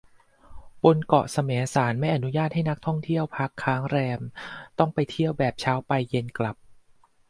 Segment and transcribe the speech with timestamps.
[0.83, 4.21] บนเกาะแสมสารไม่อนุญาตให้นักท่องเที่ยวพักค้างแรม
[4.79, 6.55] ต้องไปเที่ยวแบบเช้าไปเย็นกลับ